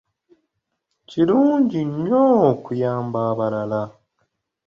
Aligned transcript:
Kirungi 1.09 1.81
nnyo 1.89 2.23
okuyamba 2.51 3.19
abalala. 3.31 3.81